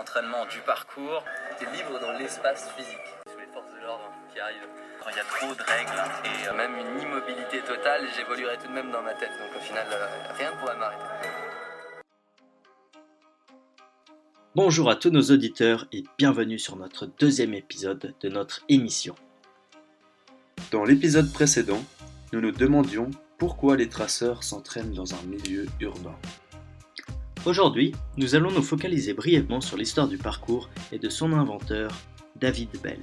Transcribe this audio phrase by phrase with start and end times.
[0.00, 1.22] Entraînement du parcours.
[1.58, 2.96] T'es libre dans l'espace physique.
[3.30, 4.66] Sous les forces de l'ordre qui arrivent.
[4.98, 8.68] Quand il y a trop de règles et euh, même une immobilité totale, j'évoluerai tout
[8.68, 9.32] de même dans ma tête.
[9.38, 10.06] Donc au final, euh,
[10.38, 11.04] rien ne pourra m'arrêter.
[14.54, 19.14] Bonjour à tous nos auditeurs et bienvenue sur notre deuxième épisode de notre émission.
[20.70, 21.84] Dans l'épisode précédent,
[22.32, 26.16] nous nous demandions pourquoi les traceurs s'entraînent dans un milieu urbain.
[27.46, 31.90] Aujourd'hui, nous allons nous focaliser brièvement sur l'histoire du parcours et de son inventeur,
[32.36, 33.00] David Bell,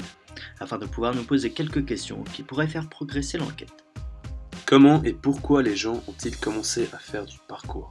[0.59, 3.86] afin de pouvoir nous poser quelques questions qui pourraient faire progresser l'enquête.
[4.68, 7.90] Comment et pourquoi les gens ont-ils commencé à faire du parcours?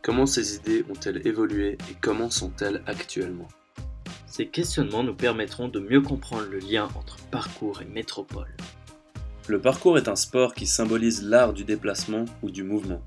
[0.00, 3.48] Comment ces idées ont-elles évolué et comment sont-elles actuellement?
[4.26, 8.54] Ces questionnements nous permettront de mieux comprendre le lien entre parcours et métropole.
[9.48, 13.02] Le parcours est un sport qui symbolise l'art du déplacement ou du mouvement.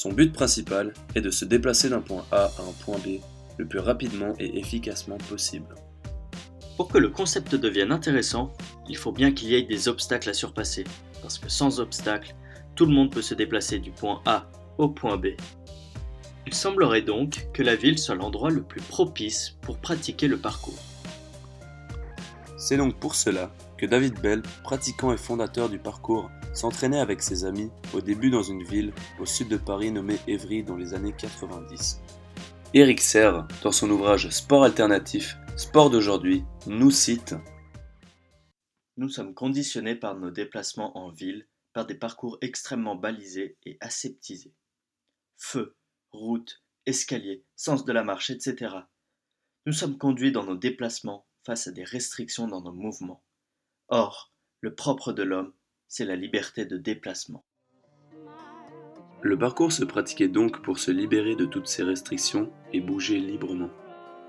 [0.00, 3.20] Son but principal est de se déplacer d'un point A à un point B
[3.58, 5.74] le plus rapidement et efficacement possible.
[6.78, 8.50] Pour que le concept devienne intéressant,
[8.88, 10.84] il faut bien qu'il y ait des obstacles à surpasser,
[11.20, 12.34] parce que sans obstacles,
[12.76, 14.46] tout le monde peut se déplacer du point A
[14.78, 15.36] au point B.
[16.46, 20.82] Il semblerait donc que la ville soit l'endroit le plus propice pour pratiquer le parcours.
[22.56, 27.46] C'est donc pour cela que David Bell, pratiquant et fondateur du parcours, s'entraînait avec ses
[27.46, 31.14] amis au début dans une ville au sud de Paris nommée Évry dans les années
[31.16, 32.02] 90.
[32.74, 37.34] Eric Serre, dans son ouvrage Sport alternatif, Sport d'aujourd'hui, nous cite
[38.98, 44.52] Nous sommes conditionnés par nos déplacements en ville par des parcours extrêmement balisés et aseptisés.
[45.38, 45.74] Feu,
[46.12, 48.74] route, escalier, sens de la marche, etc.
[49.64, 53.22] Nous sommes conduits dans nos déplacements face à des restrictions dans nos mouvements.
[53.92, 55.52] Or, le propre de l'homme,
[55.88, 57.44] c'est la liberté de déplacement.
[59.20, 63.70] Le parcours se pratiquait donc pour se libérer de toutes ces restrictions et bouger librement.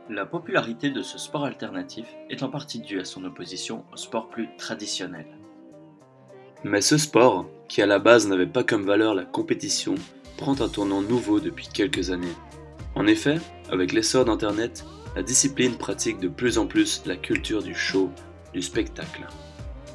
[0.10, 4.30] La popularité de ce sport alternatif est en partie due à son opposition au sport
[4.30, 5.28] plus traditionnel.
[6.64, 9.94] Mais ce sport, qui à la base n'avait pas comme valeur la compétition,
[10.38, 12.36] prend un tournant nouveau depuis quelques années.
[12.96, 13.38] En effet,
[13.70, 14.86] avec l'essor d'Internet,
[15.16, 18.10] la discipline pratique de plus en plus la culture du show,
[18.54, 19.28] du spectacle.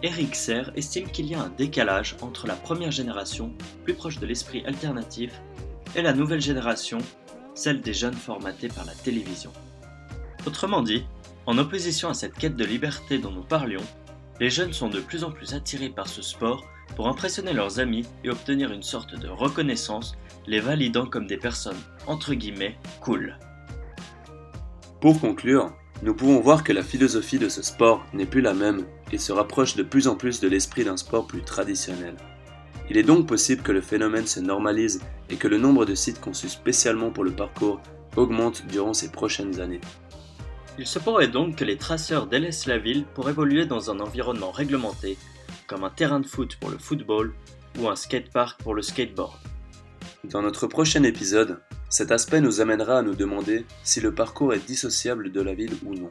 [0.03, 3.53] Eric Serre estime qu'il y a un décalage entre la première génération,
[3.85, 5.41] plus proche de l'esprit alternatif,
[5.95, 6.99] et la nouvelle génération,
[7.55, 9.53] celle des jeunes formatés par la télévision.
[10.47, 11.05] Autrement dit,
[11.47, 13.83] en opposition à cette quête de liberté dont nous parlions,
[14.39, 18.07] les jeunes sont de plus en plus attirés par ce sport pour impressionner leurs amis
[18.23, 20.15] et obtenir une sorte de reconnaissance,
[20.47, 23.39] les validant comme des personnes entre guillemets cool.
[25.01, 28.85] Pour conclure, nous pouvons voir que la philosophie de ce sport n'est plus la même
[29.13, 32.17] et se rapproche de plus en plus de l'esprit d'un sport plus traditionnel.
[32.91, 36.21] Il est donc possible que le phénomène se normalise et que le nombre de sites
[36.21, 37.81] conçus spécialement pour le parcours
[38.15, 39.81] augmente durant ces prochaines années.
[40.79, 44.51] Il se pourrait donc que les traceurs délaissent la ville pour évoluer dans un environnement
[44.51, 45.17] réglementé,
[45.67, 47.33] comme un terrain de foot pour le football
[47.79, 49.33] ou un skatepark pour le skateboard.
[50.25, 51.61] Dans notre prochain épisode,
[51.97, 55.73] cet aspect nous amènera à nous demander si le parcours est dissociable de la ville
[55.83, 56.11] ou non.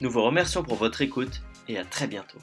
[0.00, 2.38] Nous vous remercions pour votre écoute et à très bientôt.